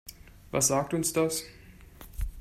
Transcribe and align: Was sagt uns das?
Was 0.49 0.69
sagt 0.69 0.95
uns 0.95 1.13
das? 1.13 1.43